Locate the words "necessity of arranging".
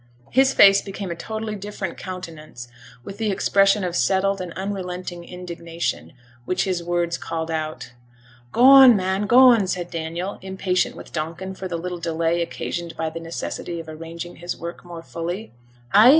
13.19-14.37